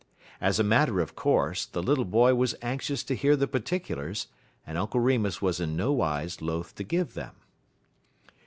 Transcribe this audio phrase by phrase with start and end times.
[0.41, 4.25] As a matter of course, the little boy was anxious to hear the particulars,
[4.65, 7.35] and Uncle Remus was in nowise loath to give them.